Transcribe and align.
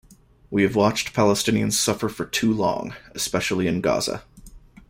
We 0.49 0.63
have 0.63 0.75
watched 0.75 1.13
Palestinians 1.13 1.73
suffer 1.73 2.09
for 2.09 2.25
too 2.25 2.51
long, 2.51 2.95
especially 3.13 3.67
in 3.67 3.81
Gaza. 3.81 4.23